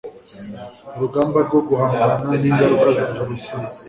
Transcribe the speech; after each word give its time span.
urugamba 0.95 1.37
rwo 1.47 1.59
guhangana 1.67 2.15
n'ingaruka 2.41 2.87
za 2.97 3.05
jenoside 3.13 3.65